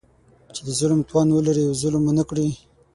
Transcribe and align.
چې 0.55 0.61
د 0.67 0.69
ظلم 0.79 0.99
توان 1.09 1.27
ولري 1.31 1.63
او 1.67 1.73
ظلم 1.81 2.03
ونه 2.05 2.23
کړي. 2.29 2.47